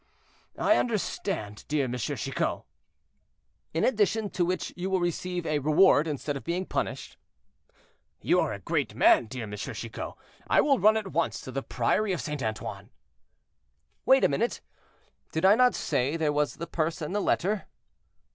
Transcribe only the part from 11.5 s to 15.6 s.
the Priory of St. Antoine." "Wait a minute! did I